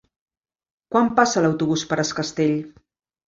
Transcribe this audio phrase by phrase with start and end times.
[0.95, 2.57] Quan passa l'autobús per Es Castell?